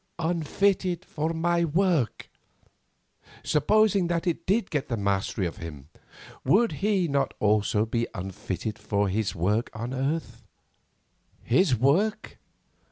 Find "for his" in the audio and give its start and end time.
8.79-9.35